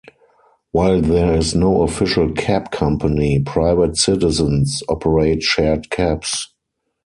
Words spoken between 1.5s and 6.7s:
no official cab company, private citizens operate shared cabs.